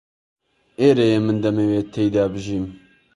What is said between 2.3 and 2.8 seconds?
بژیم.